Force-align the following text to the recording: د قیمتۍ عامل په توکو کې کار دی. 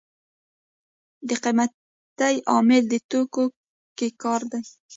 د 1.27 1.29
قیمتۍ 1.43 2.35
عامل 2.51 2.83
په 2.91 2.97
توکو 3.09 3.45
کې 3.97 4.07
کار 4.21 4.41
دی. 4.51 4.61